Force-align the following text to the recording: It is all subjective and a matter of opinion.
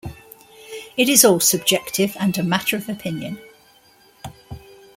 It 0.97 1.07
is 1.09 1.23
all 1.23 1.39
subjective 1.39 2.17
and 2.19 2.35
a 2.35 2.41
matter 2.43 2.75
of 2.75 2.89
opinion. 2.89 3.37